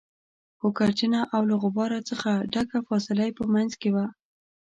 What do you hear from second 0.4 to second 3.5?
خو ګردجنه او له غبار څخه ډکه فاصله يې په